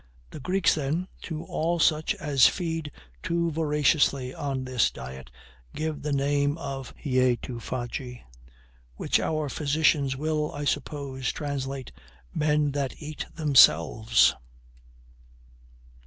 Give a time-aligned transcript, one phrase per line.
[0.31, 5.29] The Greeks, then, to all such as feed too voraciously on this diet,
[5.75, 8.23] give the name of HEAUTOFAGI,
[8.95, 11.91] which our physicians will, I suppose, translate
[12.33, 14.33] MEN THAT EAT THEMSELVES.